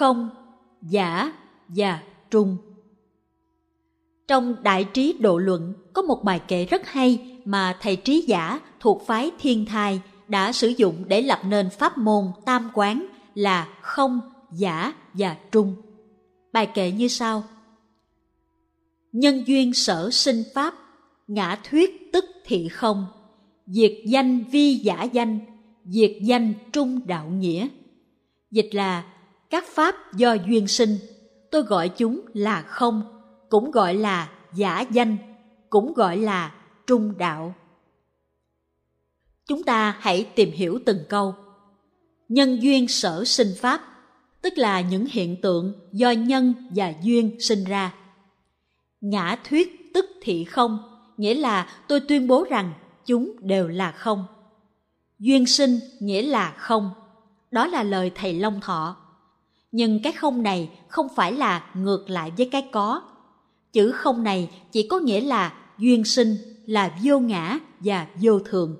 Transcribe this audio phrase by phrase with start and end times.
[0.00, 0.30] không,
[0.82, 1.32] giả
[1.68, 2.56] và trung.
[4.28, 8.60] Trong Đại trí độ luận có một bài kệ rất hay mà thầy trí giả
[8.80, 13.68] thuộc phái thiên thai đã sử dụng để lập nên pháp môn tam quán là
[13.80, 14.20] không,
[14.52, 15.74] giả và trung.
[16.52, 17.44] Bài kệ như sau.
[19.12, 20.74] Nhân duyên sở sinh pháp,
[21.28, 23.06] ngã thuyết tức thị không,
[23.66, 25.38] diệt danh vi giả danh,
[25.84, 27.68] diệt danh trung đạo nghĩa.
[28.50, 29.04] Dịch là
[29.50, 30.98] các pháp do duyên sinh,
[31.50, 33.02] tôi gọi chúng là không,
[33.48, 35.16] cũng gọi là giả danh,
[35.70, 36.54] cũng gọi là
[36.86, 37.54] trung đạo.
[39.46, 41.34] Chúng ta hãy tìm hiểu từng câu.
[42.28, 43.80] Nhân duyên sở sinh pháp,
[44.42, 47.94] tức là những hiện tượng do nhân và duyên sinh ra.
[49.00, 50.78] Ngã thuyết tức thị không,
[51.16, 52.72] nghĩa là tôi tuyên bố rằng
[53.06, 54.24] chúng đều là không.
[55.18, 56.90] Duyên sinh nghĩa là không,
[57.50, 58.96] đó là lời thầy Long Thọ.
[59.72, 63.02] Nhưng cái không này không phải là ngược lại với cái có.
[63.72, 68.76] Chữ không này chỉ có nghĩa là duyên sinh, là vô ngã và vô thường.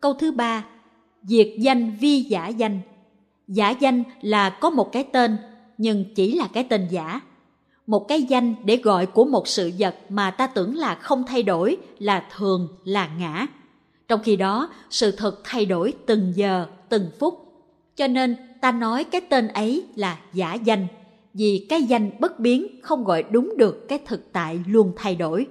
[0.00, 0.64] Câu thứ ba,
[1.22, 2.80] diệt danh vi giả danh.
[3.48, 5.36] Giả danh là có một cái tên,
[5.78, 7.20] nhưng chỉ là cái tên giả.
[7.86, 11.42] Một cái danh để gọi của một sự vật mà ta tưởng là không thay
[11.42, 13.46] đổi, là thường, là ngã.
[14.08, 17.34] Trong khi đó, sự thật thay đổi từng giờ, từng phút.
[17.96, 20.86] Cho nên ta nói cái tên ấy là giả danh,
[21.34, 25.46] vì cái danh bất biến không gọi đúng được cái thực tại luôn thay đổi.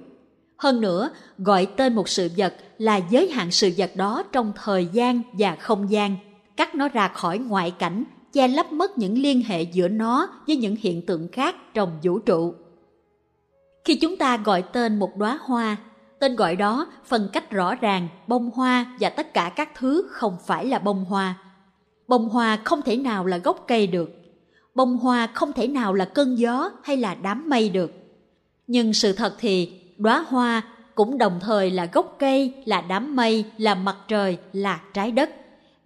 [0.56, 4.86] Hơn nữa, gọi tên một sự vật là giới hạn sự vật đó trong thời
[4.86, 6.16] gian và không gian,
[6.56, 10.56] cắt nó ra khỏi ngoại cảnh, che lấp mất những liên hệ giữa nó với
[10.56, 12.54] những hiện tượng khác trong vũ trụ.
[13.84, 15.76] Khi chúng ta gọi tên một đóa hoa,
[16.18, 20.36] tên gọi đó phân cách rõ ràng bông hoa và tất cả các thứ không
[20.46, 21.43] phải là bông hoa.
[22.08, 24.10] Bông hoa không thể nào là gốc cây được.
[24.74, 27.92] Bông hoa không thể nào là cơn gió hay là đám mây được.
[28.66, 30.62] Nhưng sự thật thì đóa hoa
[30.94, 35.30] cũng đồng thời là gốc cây, là đám mây, là mặt trời, là trái đất.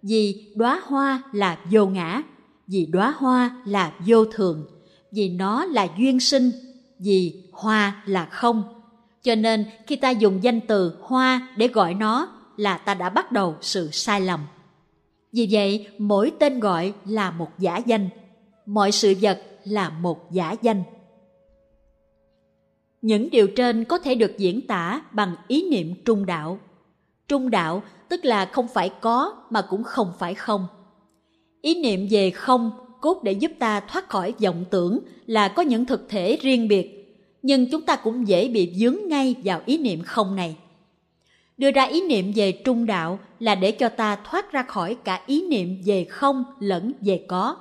[0.01, 2.21] Vì đóa hoa là vô ngã,
[2.67, 4.65] vì đóa hoa là vô thường,
[5.11, 6.51] vì nó là duyên sinh,
[6.99, 8.63] vì hoa là không.
[9.23, 12.27] Cho nên khi ta dùng danh từ hoa để gọi nó
[12.57, 14.39] là ta đã bắt đầu sự sai lầm.
[15.31, 18.09] Vì vậy, mỗi tên gọi là một giả danh,
[18.65, 20.83] mọi sự vật là một giả danh.
[23.01, 26.59] Những điều trên có thể được diễn tả bằng ý niệm trung đạo.
[27.27, 30.67] Trung đạo tức là không phải có mà cũng không phải không.
[31.61, 35.85] Ý niệm về không cốt để giúp ta thoát khỏi vọng tưởng là có những
[35.85, 40.01] thực thể riêng biệt, nhưng chúng ta cũng dễ bị dướng ngay vào ý niệm
[40.05, 40.55] không này.
[41.59, 45.23] Đưa ra ý niệm về trung đạo là để cho ta thoát ra khỏi cả
[45.25, 47.57] ý niệm về không lẫn về có.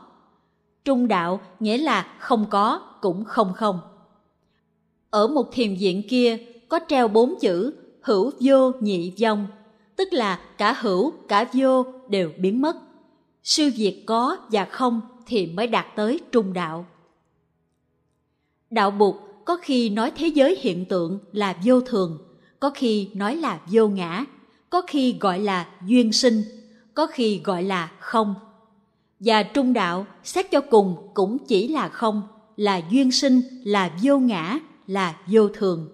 [0.85, 3.81] Trung đạo nghĩa là không có cũng không không.
[5.11, 6.39] Ở một thiền viện kia
[6.69, 9.47] có treo bốn chữ hữu vô nhị vong,
[9.97, 12.77] tức là cả hữu cả vô đều biến mất.
[13.43, 16.87] Sư việt có và không thì mới đạt tới trung đạo.
[18.71, 22.19] Đạo Bụt có khi nói thế giới hiện tượng là vô thường,
[22.61, 24.25] có khi nói là vô ngã,
[24.71, 26.43] có khi gọi là duyên sinh,
[26.95, 28.35] có khi gọi là không.
[29.21, 32.23] Và trung đạo xét cho cùng cũng chỉ là không,
[32.57, 35.89] là duyên sinh, là vô ngã, là vô thường.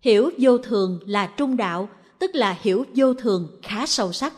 [0.00, 1.88] Hiểu vô thường là trung đạo,
[2.18, 4.32] tức là hiểu vô thường khá sâu sắc.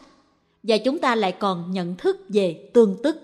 [0.63, 3.17] Và chúng ta lại còn nhận thức về tương tức.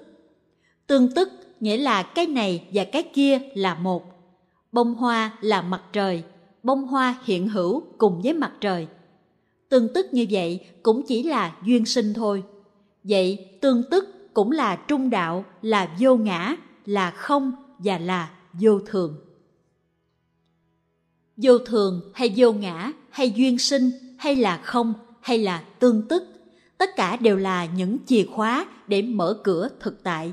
[0.87, 1.29] Tương tức
[1.61, 4.05] nghĩa là cái này và cái kia là một.
[4.73, 6.23] Bông hoa là mặt trời,
[6.62, 8.87] bông hoa hiện hữu cùng với mặt trời.
[9.69, 12.43] Tương tức như vậy cũng chỉ là duyên sinh thôi.
[13.04, 16.56] Vậy tương tức cũng là trung đạo, là vô ngã,
[16.87, 19.16] là không và là vô thường.
[21.37, 26.25] Vô thường hay vô ngã hay duyên sinh hay là không hay là tương tức,
[26.78, 30.32] tất cả đều là những chìa khóa để mở cửa thực tại.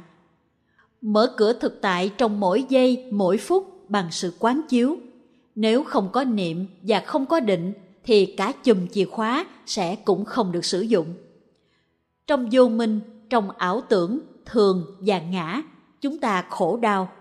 [1.01, 4.97] Mở cửa thực tại trong mỗi giây, mỗi phút bằng sự quán chiếu
[5.57, 7.73] nếu không có niệm và không có định
[8.03, 11.13] thì cả chùm chìa khóa sẽ cũng không được sử dụng.
[12.27, 12.99] Trong vô minh,
[13.29, 15.61] trong ảo tưởng, thường và ngã,
[16.01, 17.11] chúng ta khổ đau.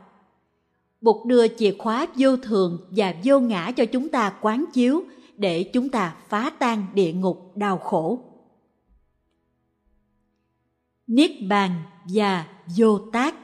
[1.01, 5.05] Bụt đưa chìa khóa vô thường và vô ngã cho chúng ta quán chiếu
[5.37, 8.21] để chúng ta phá tan địa ngục đau khổ.
[11.07, 11.83] Niết bàn
[12.15, 12.47] và
[12.77, 13.35] vô tác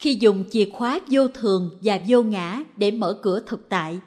[0.00, 3.98] khi dùng chìa khóa vô thường và vô ngã để mở cửa thực tại,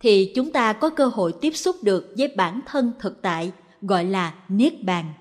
[0.00, 3.52] thì chúng ta có cơ hội tiếp xúc được với bản thân thực tại
[3.82, 5.12] gọi là Niết Bàn.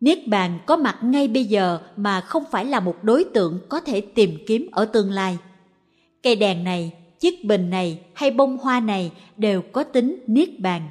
[0.00, 3.80] Niết bàn có mặt ngay bây giờ mà không phải là một đối tượng có
[3.80, 5.38] thể tìm kiếm ở tương lai.
[6.22, 10.88] Cây đèn này, chiếc bình này hay bông hoa này đều có tính niết bàn.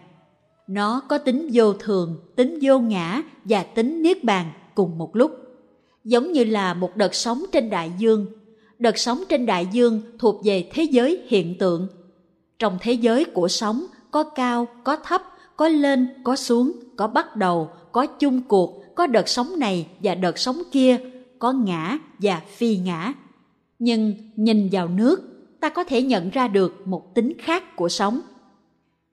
[0.67, 5.31] Nó có tính vô thường, tính vô ngã và tính niết bàn cùng một lúc.
[6.03, 8.25] Giống như là một đợt sóng trên đại dương.
[8.81, 11.87] Đợt sóng trên đại dương thuộc về thế giới hiện tượng.
[12.59, 15.21] Trong thế giới của sóng có cao, có thấp,
[15.57, 20.15] có lên, có xuống, có bắt đầu, có chung cuộc, có đợt sóng này và
[20.15, 20.99] đợt sóng kia,
[21.39, 23.13] có ngã và phi ngã.
[23.79, 25.21] Nhưng nhìn vào nước,
[25.59, 28.21] ta có thể nhận ra được một tính khác của sóng.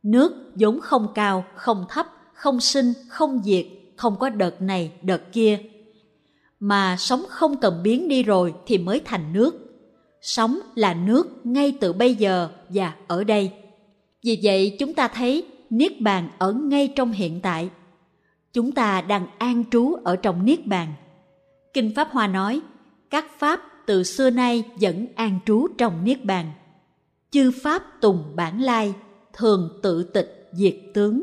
[0.03, 3.67] Nước vốn không cao, không thấp, không sinh, không diệt,
[3.97, 5.59] không có đợt này, đợt kia.
[6.61, 9.65] Mà sóng không cần biến đi rồi thì mới thành nước.
[10.21, 13.53] Sóng là nước ngay từ bây giờ và ở đây.
[14.25, 17.71] Vì vậy chúng ta thấy Niết Bàn ở ngay trong hiện tại.
[18.53, 20.93] Chúng ta đang an trú ở trong Niết Bàn.
[21.73, 22.61] Kinh Pháp Hoa nói,
[23.11, 26.53] các Pháp từ xưa nay vẫn an trú trong Niết Bàn.
[27.31, 28.95] Chư Pháp tùng bản lai,
[29.33, 31.23] thường tự tịch diệt tướng.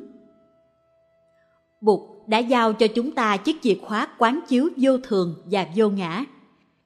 [1.85, 5.89] Bụt đã giao cho chúng ta chiếc chìa khóa quán chiếu vô thường và vô
[5.89, 6.25] ngã.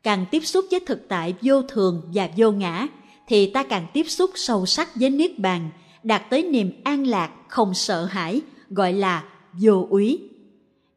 [0.03, 2.87] Càng tiếp xúc với thực tại vô thường và vô ngã,
[3.27, 5.69] thì ta càng tiếp xúc sâu sắc với Niết Bàn,
[6.03, 9.23] đạt tới niềm an lạc, không sợ hãi, gọi là
[9.61, 10.19] vô úy.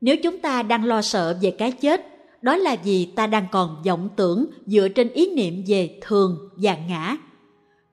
[0.00, 2.06] Nếu chúng ta đang lo sợ về cái chết,
[2.42, 6.76] đó là vì ta đang còn vọng tưởng dựa trên ý niệm về thường và
[6.88, 7.16] ngã.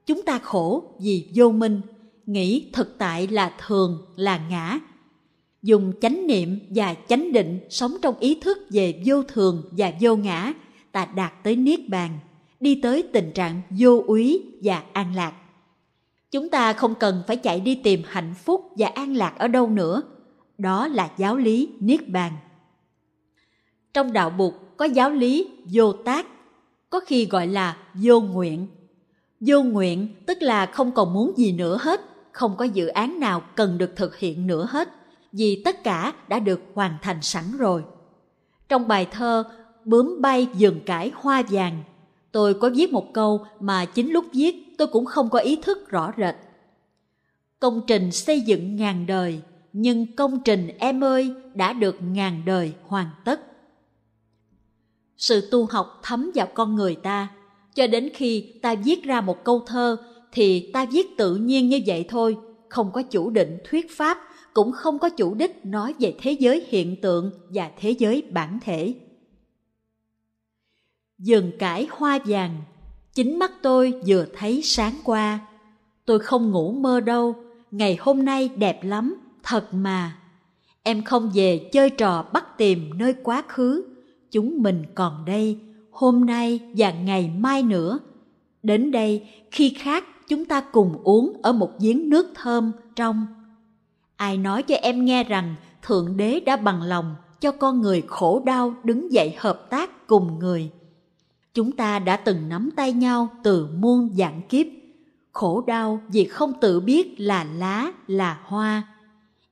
[0.05, 1.81] Chúng ta khổ vì vô minh,
[2.25, 4.79] nghĩ thực tại là thường là ngã.
[5.61, 10.15] Dùng chánh niệm và chánh định sống trong ý thức về vô thường và vô
[10.15, 10.53] ngã,
[10.91, 12.19] ta đạt tới niết bàn,
[12.59, 15.33] đi tới tình trạng vô úy và an lạc.
[16.31, 19.69] Chúng ta không cần phải chạy đi tìm hạnh phúc và an lạc ở đâu
[19.69, 20.01] nữa.
[20.57, 22.33] Đó là giáo lý niết bàn.
[23.93, 26.27] Trong đạo Bụt có giáo lý vô tác,
[26.89, 28.67] có khi gọi là vô nguyện.
[29.39, 32.01] Vô nguyện tức là không còn muốn gì nữa hết,
[32.31, 34.89] không có dự án nào cần được thực hiện nữa hết,
[35.31, 37.83] vì tất cả đã được hoàn thành sẵn rồi.
[38.69, 39.43] Trong bài thơ
[39.85, 41.83] Bướm bay giường cải hoa vàng,
[42.31, 45.89] tôi có viết một câu mà chính lúc viết tôi cũng không có ý thức
[45.89, 46.35] rõ rệt.
[47.59, 49.41] Công trình xây dựng ngàn đời,
[49.73, 53.41] nhưng công trình em ơi đã được ngàn đời hoàn tất
[55.19, 57.27] sự tu học thấm vào con người ta
[57.75, 59.97] cho đến khi ta viết ra một câu thơ
[60.31, 62.37] thì ta viết tự nhiên như vậy thôi
[62.69, 64.17] không có chủ định thuyết pháp
[64.53, 68.59] cũng không có chủ đích nói về thế giới hiện tượng và thế giới bản
[68.61, 68.93] thể.
[71.17, 72.55] Dừng cải hoa vàng,
[73.13, 75.39] chính mắt tôi vừa thấy sáng qua.
[76.05, 77.35] Tôi không ngủ mơ đâu,
[77.71, 80.17] ngày hôm nay đẹp lắm, thật mà.
[80.83, 83.85] Em không về chơi trò bắt tìm nơi quá khứ,
[84.31, 85.59] chúng mình còn đây,
[85.91, 87.99] hôm nay và ngày mai nữa.
[88.63, 93.25] Đến đây, khi khát chúng ta cùng uống ở một giếng nước thơm trong
[94.19, 98.41] ai nói cho em nghe rằng thượng đế đã bằng lòng cho con người khổ
[98.45, 100.69] đau đứng dậy hợp tác cùng người.
[101.53, 104.65] Chúng ta đã từng nắm tay nhau từ muôn dạng kiếp.
[105.31, 108.83] Khổ đau vì không tự biết là lá, là hoa.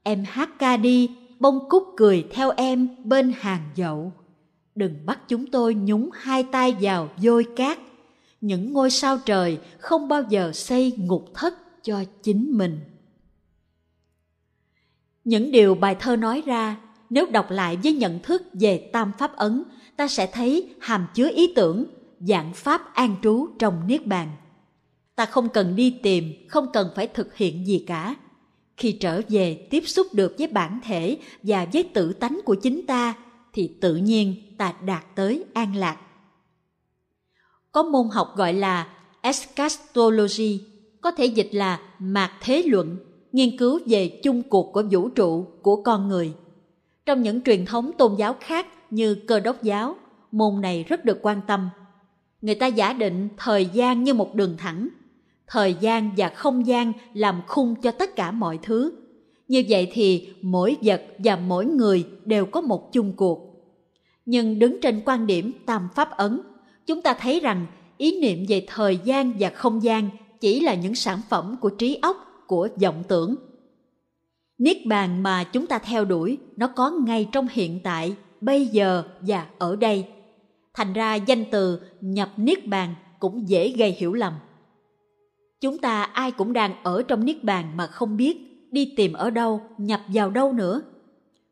[0.03, 1.09] Em hát ca đi,
[1.39, 4.11] bông cúc cười theo em bên hàng dậu.
[4.75, 7.79] Đừng bắt chúng tôi nhúng hai tay vào vôi cát.
[8.41, 12.79] Những ngôi sao trời không bao giờ xây ngục thất cho chính mình
[15.27, 16.77] những điều bài thơ nói ra
[17.09, 19.63] nếu đọc lại với nhận thức về tam pháp ấn
[19.95, 21.85] ta sẽ thấy hàm chứa ý tưởng
[22.19, 24.31] dạng pháp an trú trong niết bàn.
[25.15, 28.15] Ta không cần đi tìm không cần phải thực hiện gì cả.
[28.77, 32.85] Khi trở về tiếp xúc được với bản thể và với tự tánh của chính
[32.87, 33.13] ta
[33.53, 35.97] thì tự nhiên ta đạt tới an lạc.
[37.71, 38.87] Có môn học gọi là
[39.21, 40.61] eschatology,
[41.01, 42.97] có thể dịch là mạt thế luận,
[43.37, 46.33] nghiên cứu về chung cuộc của vũ trụ của con người.
[47.05, 49.95] Trong những truyền thống tôn giáo khác như cơ đốc giáo,
[50.31, 51.69] môn này rất được quan tâm.
[52.41, 54.87] Người ta giả định thời gian như một đường thẳng,
[55.47, 58.93] thời gian và không gian làm khung cho tất cả mọi thứ.
[59.47, 63.47] Như vậy thì mỗi vật và mỗi người đều có một chung cuộc
[64.25, 66.41] nhưng đứng trên quan điểm tam pháp ấn
[66.85, 67.65] chúng ta thấy rằng
[67.97, 71.99] ý niệm về thời gian và không gian chỉ là những sản phẩm của trí
[72.01, 73.35] óc của vọng tưởng.
[74.57, 79.03] Niết bàn mà chúng ta theo đuổi nó có ngay trong hiện tại bây giờ
[79.21, 80.07] và ở đây.
[80.73, 84.33] Thành ra danh từ nhập niết bàn cũng dễ gây hiểu lầm.
[85.61, 88.37] Chúng ta ai cũng đang ở trong niết bàn mà không biết
[88.71, 90.81] đi tìm ở đâu nhập vào đâu nữa.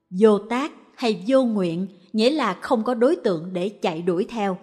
[0.10, 4.58] Vô tác hay vô nguyện nghĩa là không có đối tượng để chạy đuổi theo.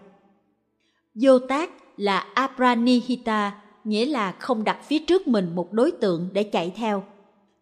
[1.15, 6.43] Vô tác là apranihita, nghĩa là không đặt phía trước mình một đối tượng để
[6.43, 7.05] chạy theo.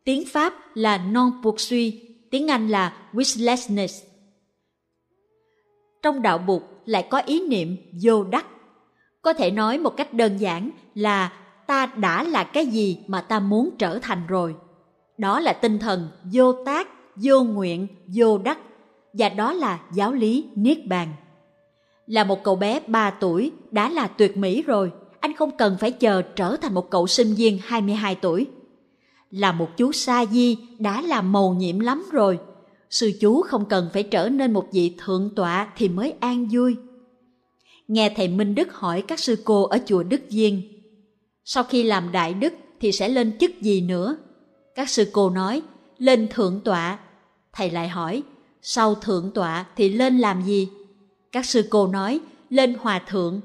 [0.05, 1.95] Tiếng Pháp là non poursuit,
[2.31, 4.05] tiếng Anh là wishlessness.
[6.03, 8.47] Trong đạo Bụt lại có ý niệm vô đắc.
[9.23, 11.33] Có thể nói một cách đơn giản là
[11.67, 14.55] ta đã là cái gì mà ta muốn trở thành rồi.
[15.19, 18.59] Đó là tinh thần vô tác, vô nguyện, vô đắc
[19.13, 21.09] và đó là giáo lý Niết Bàn.
[22.07, 25.93] Là một cậu bé 3 tuổi đã là tuyệt mỹ rồi, anh không cần phải
[25.93, 28.47] chờ trở thành một cậu sinh viên 22 tuổi.
[29.31, 32.39] Là một chú sa di đã là màu nhiệm lắm rồi,
[32.91, 36.77] sư chú không cần phải trở nên một vị thượng tọa thì mới an vui.
[37.89, 40.63] Nghe thầy Minh Đức hỏi các sư cô ở chùa Đức viên
[41.53, 44.17] sau khi làm đại đức thì sẽ lên chức gì nữa?
[44.75, 45.63] Các sư cô nói,
[45.99, 46.99] lên thượng tọa.
[47.53, 48.23] Thầy lại hỏi,
[48.63, 50.69] sau thượng tọa thì lên làm gì?
[51.33, 53.41] Các sư cô nói, lên hòa thượng.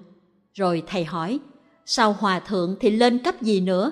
[0.54, 1.40] Rồi thầy hỏi,
[1.86, 3.92] sau hòa thượng thì lên cấp gì nữa?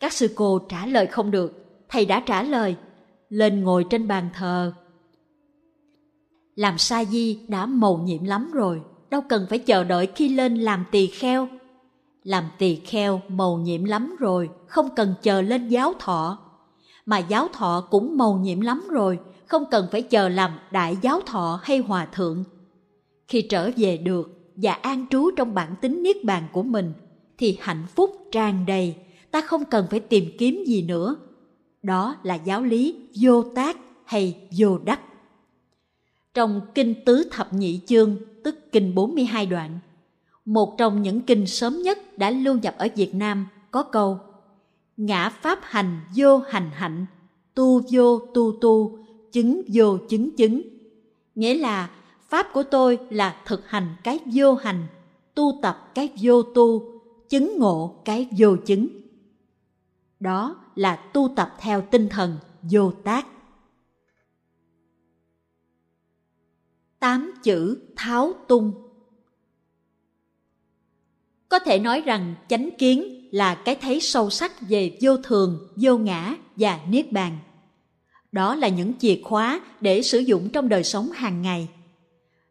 [0.00, 2.76] Các sư cô trả lời không được, thầy đã trả lời,
[3.28, 4.72] lên ngồi trên bàn thờ.
[6.54, 10.56] Làm sa di đã mầu nhiệm lắm rồi, đâu cần phải chờ đợi khi lên
[10.56, 11.48] làm tỳ kheo.
[12.24, 16.38] Làm tỳ kheo mầu nhiệm lắm rồi, không cần chờ lên giáo thọ.
[17.06, 21.20] Mà giáo thọ cũng mầu nhiệm lắm rồi, không cần phải chờ làm đại giáo
[21.26, 22.44] thọ hay hòa thượng.
[23.28, 26.92] Khi trở về được và an trú trong bản tính niết bàn của mình,
[27.38, 28.96] thì hạnh phúc tràn đầy,
[29.30, 31.16] ta không cần phải tìm kiếm gì nữa.
[31.82, 35.00] Đó là giáo lý vô tác hay vô đắc.
[36.34, 39.78] Trong Kinh Tứ Thập Nhị Chương, tức Kinh 42 đoạn,
[40.44, 44.18] một trong những kinh sớm nhất đã lưu nhập ở Việt Nam có câu
[44.96, 47.06] Ngã Pháp hành vô hành hạnh,
[47.54, 48.98] tu vô tu tu,
[49.32, 50.62] chứng vô chứng chứng.
[51.34, 51.90] Nghĩa là
[52.28, 54.86] Pháp của tôi là thực hành cái vô hành,
[55.34, 56.91] tu tập cái vô tu,
[57.32, 58.88] chứng ngộ cái vô chứng.
[60.20, 63.26] Đó là tu tập theo tinh thần vô tác.
[66.98, 68.72] Tám chữ tháo tung
[71.48, 75.98] Có thể nói rằng chánh kiến là cái thấy sâu sắc về vô thường, vô
[75.98, 77.38] ngã và niết bàn.
[78.32, 81.68] Đó là những chìa khóa để sử dụng trong đời sống hàng ngày.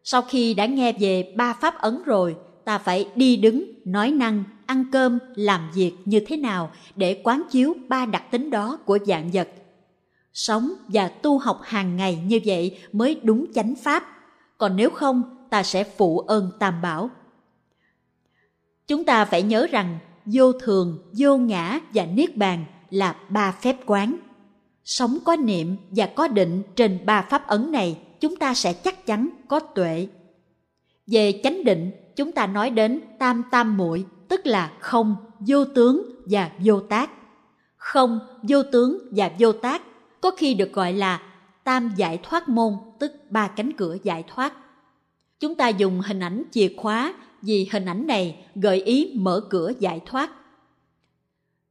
[0.04, 2.36] Sau khi đã nghe về ba pháp ấn rồi,
[2.66, 7.44] ta phải đi đứng, nói năng, ăn cơm, làm việc như thế nào để quán
[7.52, 9.50] chiếu ba đặc tính đó của dạng vật.
[10.34, 14.04] Sống và tu học hàng ngày như vậy mới đúng chánh pháp,
[14.58, 17.10] còn nếu không ta sẽ phụ ơn tam bảo.
[18.88, 23.78] Chúng ta phải nhớ rằng vô thường, vô ngã và niết bàn là ba phép
[23.86, 24.16] quán.
[24.84, 29.06] Sống có niệm và có định trên ba pháp ấn này chúng ta sẽ chắc
[29.06, 30.08] chắn có tuệ.
[31.08, 36.04] Về chánh định, chúng ta nói đến tam tam muội tức là không, vô tướng
[36.26, 37.12] và vô tác.
[37.78, 39.82] Không, vô tướng và vô tác
[40.22, 41.22] có khi được gọi là
[41.64, 44.54] tam giải thoát môn, tức ba cánh cửa giải thoát.
[45.40, 49.72] Chúng ta dùng hình ảnh chìa khóa vì hình ảnh này gợi ý mở cửa
[49.80, 50.32] giải thoát.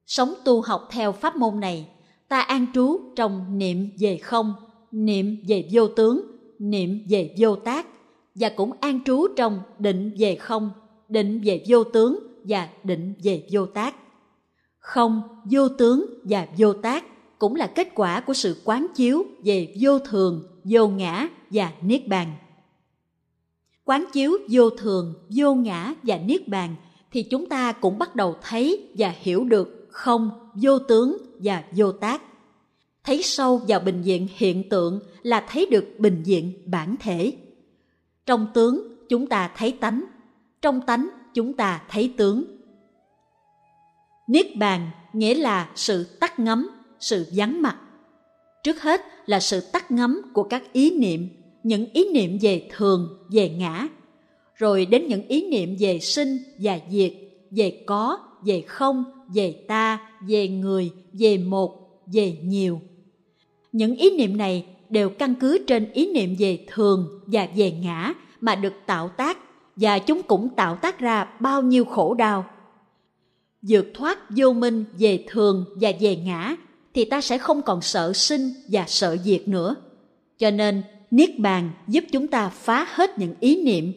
[0.06, 1.88] Sống tu học theo pháp môn này,
[2.28, 4.54] ta an trú trong niệm về không,
[4.92, 6.20] niệm về vô tướng,
[6.58, 7.86] niệm về vô tác
[8.34, 10.70] và cũng an trú trong định về không,
[11.08, 13.94] định về vô tướng và định về vô tác.
[14.78, 17.04] Không, vô tướng và vô tác
[17.38, 22.08] cũng là kết quả của sự quán chiếu về vô thường, vô ngã và niết
[22.08, 22.32] bàn.
[23.84, 26.76] Quán chiếu vô thường, vô ngã và niết bàn
[27.12, 31.92] thì chúng ta cũng bắt đầu thấy và hiểu được không, vô tướng và vô
[31.92, 32.22] tác.
[33.04, 37.32] Thấy sâu vào bình diện hiện tượng là thấy được bình diện bản thể.
[38.30, 40.04] Trong tướng chúng ta thấy tánh,
[40.62, 42.44] trong tánh chúng ta thấy tướng.
[44.28, 46.70] Niết bàn nghĩa là sự tắt ngấm,
[47.00, 47.76] sự vắng mặt.
[48.64, 51.28] Trước hết là sự tắt ngấm của các ý niệm,
[51.62, 53.88] những ý niệm về thường, về ngã,
[54.54, 57.12] rồi đến những ý niệm về sinh và diệt,
[57.50, 62.80] về có, về không, về ta, về người, về một, về nhiều.
[63.72, 68.12] Những ý niệm này đều căn cứ trên ý niệm về thường và về ngã
[68.40, 69.38] mà được tạo tác
[69.76, 72.44] và chúng cũng tạo tác ra bao nhiêu khổ đau.
[73.62, 76.56] Vượt thoát vô minh về thường và về ngã
[76.94, 79.74] thì ta sẽ không còn sợ sinh và sợ diệt nữa.
[80.38, 83.92] Cho nên Niết Bàn giúp chúng ta phá hết những ý niệm,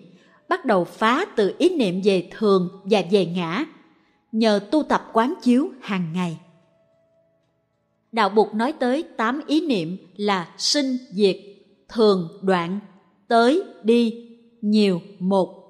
[0.50, 3.66] bắt đầu phá từ ý niệm về thường và về ngã,
[4.32, 6.38] nhờ tu tập quán chiếu hàng ngày.
[8.14, 11.38] Đạo Bụt nói tới tám ý niệm là sinh, diệt,
[11.90, 12.80] thường, đoạn,
[13.28, 14.30] tới, đi,
[14.62, 15.64] nhiều, một.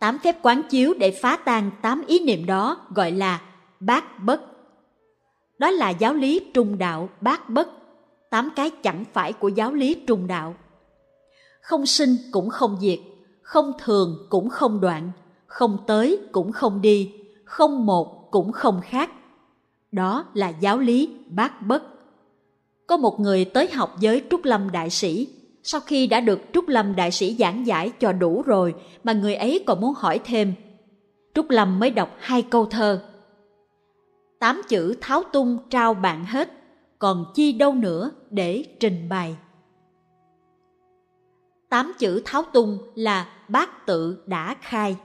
[0.00, 3.40] Tám phép quán chiếu để phá tan tám ý niệm đó gọi là
[3.80, 4.40] bát bất.
[5.58, 7.68] Đó là giáo lý trung đạo bát bất,
[8.30, 10.54] tám cái chẳng phải của giáo lý trung đạo.
[11.60, 12.98] Không sinh cũng không diệt,
[13.42, 15.10] không thường cũng không đoạn,
[15.46, 17.12] không tới cũng không đi,
[17.44, 19.10] không một cũng không khác.
[19.92, 21.82] Đó là giáo lý bát bất.
[22.86, 25.28] Có một người tới học với Trúc Lâm Đại Sĩ,
[25.62, 29.34] sau khi đã được Trúc Lâm Đại Sĩ giảng giải cho đủ rồi mà người
[29.34, 30.54] ấy còn muốn hỏi thêm.
[31.34, 33.02] Trúc Lâm mới đọc hai câu thơ.
[34.38, 36.52] Tám chữ tháo tung trao bạn hết,
[36.98, 39.36] còn chi đâu nữa để trình bày.
[41.68, 44.96] Tám chữ tháo tung là bát tự đã khai.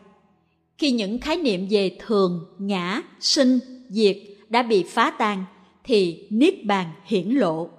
[0.77, 4.17] Khi những khái niệm về thường, ngã, sinh, diệt
[4.50, 5.46] đã bị phá tan,
[5.84, 7.70] thì Niết Bàn hiển lộ.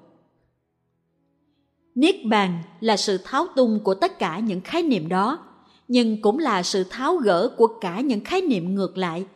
[1.95, 5.39] Niết Bàn là sự tháo tung của tất cả những khái niệm đó,
[5.89, 9.27] nhưng cũng là sự tháo gỡ của cả những khái niệm ngược lại.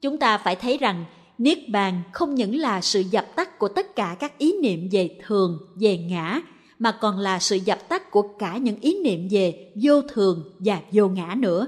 [0.00, 1.04] Chúng ta phải thấy rằng
[1.38, 5.18] Niết Bàn không những là sự dập tắt của tất cả các ý niệm về
[5.26, 6.40] thường, về ngã,
[6.78, 10.80] mà còn là sự dập tắt của cả những ý niệm về vô thường và
[10.92, 11.66] vô ngã nữa.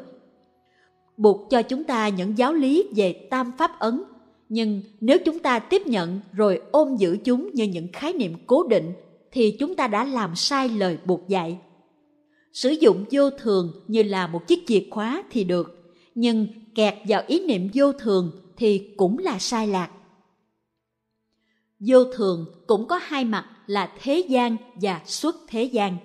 [1.16, 4.02] Buộc cho chúng ta những giáo lý về tam pháp ấn,
[4.48, 8.66] nhưng nếu chúng ta tiếp nhận rồi ôm giữ chúng như những khái niệm cố
[8.68, 8.92] định
[9.32, 11.58] thì chúng ta đã làm sai lời buộc dạy.
[12.52, 17.22] Sử dụng vô thường như là một chiếc chìa khóa thì được, nhưng kẹt vào
[17.26, 19.90] ý niệm vô thường thì cũng là sai lạc.
[21.80, 25.96] Vô thường cũng có hai mặt là thế gian và xuất thế gian.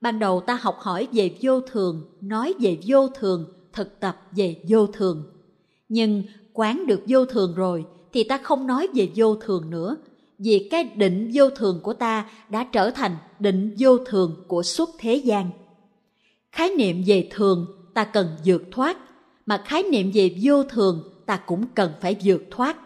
[0.00, 4.56] Ban đầu ta học hỏi về vô thường, nói về vô thường, thực tập về
[4.68, 5.32] vô thường.
[5.88, 9.96] Nhưng quán được vô thường rồi thì ta không nói về vô thường nữa,
[10.38, 14.90] vì cái định vô thường của ta đã trở thành định vô thường của suốt
[14.98, 15.50] thế gian.
[16.52, 18.96] Khái niệm về thường ta cần vượt thoát,
[19.46, 22.76] mà khái niệm về vô thường ta cũng cần phải vượt thoát.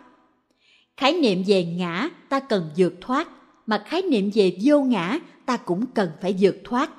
[0.96, 3.28] Khái niệm về ngã ta cần vượt thoát,
[3.66, 6.90] mà khái niệm về vô ngã ta cũng cần phải vượt thoát.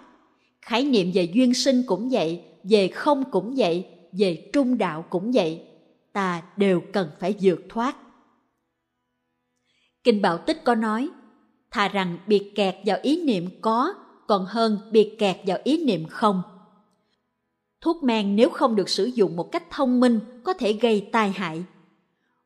[0.61, 5.31] Khái niệm về duyên sinh cũng vậy, về không cũng vậy, về trung đạo cũng
[5.31, 5.61] vậy.
[6.17, 7.95] Ta đều cần phải vượt thoát.
[10.03, 11.09] Kinh Bảo Tích có nói,
[11.71, 13.93] thà rằng bị kẹt vào ý niệm có,
[14.27, 16.41] còn hơn bị kẹt vào ý niệm không.
[17.81, 21.29] Thuốc men nếu không được sử dụng một cách thông minh có thể gây tai
[21.29, 21.63] hại.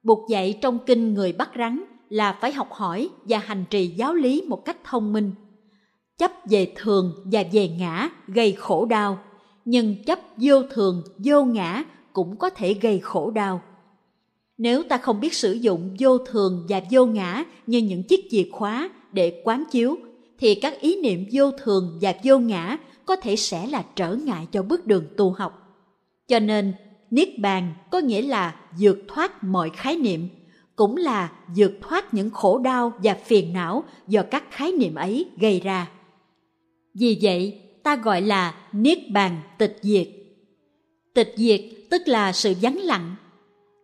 [0.03, 4.13] Buộc dạy trong kinh người bắt rắn là phải học hỏi và hành trì giáo
[4.13, 5.31] lý một cách thông minh.
[6.17, 9.19] Chấp về thường và về ngã gây khổ đau,
[9.65, 13.62] nhưng chấp vô thường, vô ngã cũng có thể gây khổ đau.
[14.58, 18.43] Nếu ta không biết sử dụng vô thường và vô ngã như những chiếc chìa
[18.52, 19.97] khóa để quán chiếu,
[20.39, 24.47] thì các ý niệm vô thường và vô ngã có thể sẽ là trở ngại
[24.52, 25.58] cho bước đường tu học.
[26.28, 26.74] Cho nên,
[27.10, 30.28] Niết Bàn có nghĩa là vượt thoát mọi khái niệm,
[30.76, 35.26] cũng là vượt thoát những khổ đau và phiền não do các khái niệm ấy
[35.38, 35.91] gây ra.
[36.93, 40.08] Vì vậy, ta gọi là Niết Bàn tịch diệt.
[41.13, 43.15] Tịch diệt tức là sự vắng lặng.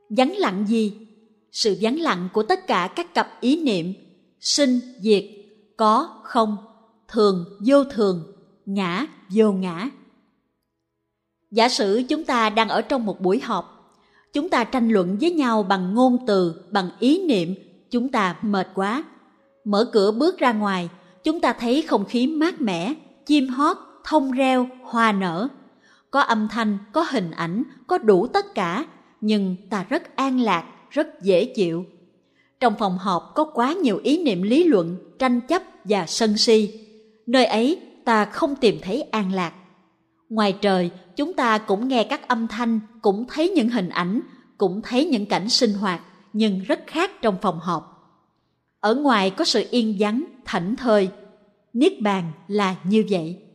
[0.09, 1.07] Vắng lặng gì?
[1.51, 3.93] Sự vắng lặng của tất cả các cặp ý niệm,
[4.39, 5.25] sinh, diệt,
[5.77, 6.57] có, không,
[7.07, 8.23] thường, vô thường,
[8.65, 9.89] ngã, vô ngã.
[11.51, 13.93] Giả sử chúng ta đang ở trong một buổi họp,
[14.33, 17.55] chúng ta tranh luận với nhau bằng ngôn từ, bằng ý niệm,
[17.91, 19.03] chúng ta mệt quá.
[19.63, 20.89] Mở cửa bước ra ngoài,
[21.23, 22.93] chúng ta thấy không khí mát mẻ,
[23.25, 25.47] chim hót, thông reo, hoa nở
[26.17, 28.85] có âm thanh có hình ảnh có đủ tất cả
[29.21, 31.85] nhưng ta rất an lạc, rất dễ chịu.
[32.59, 36.87] Trong phòng họp có quá nhiều ý niệm lý luận, tranh chấp và sân si.
[37.27, 39.53] Nơi ấy ta không tìm thấy an lạc.
[40.29, 44.21] Ngoài trời, chúng ta cũng nghe các âm thanh, cũng thấy những hình ảnh,
[44.57, 46.01] cũng thấy những cảnh sinh hoạt,
[46.33, 48.13] nhưng rất khác trong phòng họp.
[48.79, 51.09] Ở ngoài có sự yên vắng, thảnh thơi.
[51.73, 53.46] Niết bàn là như vậy.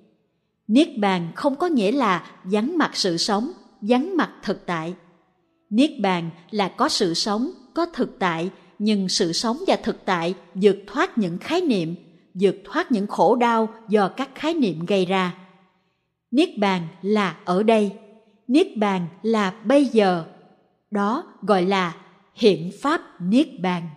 [0.72, 4.94] Niết bàn không có nghĩa là vắng mặt sự sống, vắng mặt thực tại
[5.70, 10.34] Niết bàn là có sự sống, có thực tại, nhưng sự sống và thực tại
[10.54, 11.94] vượt thoát những khái niệm,
[12.34, 15.34] vượt thoát những khổ đau do các khái niệm gây ra.
[16.30, 17.92] Niết bàn là ở đây,
[18.48, 20.24] niết bàn là bây giờ.
[20.90, 21.96] Đó gọi là
[22.34, 23.88] hiện pháp niết bàn.